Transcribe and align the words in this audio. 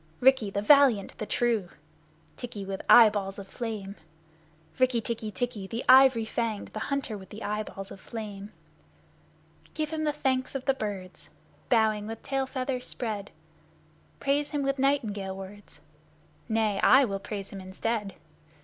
Rikki, 0.19 0.49
the 0.49 0.63
valiant, 0.63 1.15
the 1.19 1.27
true, 1.27 1.69
Tikki, 2.35 2.65
with 2.65 2.81
eyeballs 2.89 3.37
of 3.37 3.47
flame, 3.47 3.95
Rikk 4.79 5.03
tikki 5.03 5.29
tikki, 5.29 5.67
the 5.67 5.85
ivory 5.87 6.25
fanged, 6.25 6.69
the 6.69 6.79
hunter 6.89 7.15
with 7.15 7.31
eyeballs 7.39 7.91
of 7.91 7.99
flame! 7.99 8.51
Give 9.75 9.91
him 9.91 10.03
the 10.03 10.11
Thanks 10.11 10.55
of 10.55 10.65
the 10.65 10.73
Birds, 10.73 11.29
Bowing 11.69 12.07
with 12.07 12.23
tail 12.23 12.47
feathers 12.47 12.87
spread! 12.87 13.29
Praise 14.19 14.49
him 14.49 14.63
with 14.63 14.79
nightingale 14.79 15.37
words 15.37 15.81
Nay, 16.49 16.79
I 16.81 17.05
will 17.05 17.19
praise 17.19 17.51
him 17.51 17.61
instead. 17.61 18.15